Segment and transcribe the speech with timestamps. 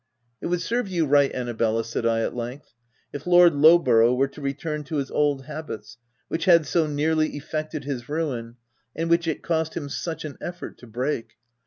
[0.41, 2.73] "It would serve you right, Annabella," said I at length,"
[3.13, 7.83] if Lord Lowborough were to return to his old habits, which had so nearly effected
[7.83, 8.55] his ruin,
[8.95, 11.33] and which it cost him such an effort to break.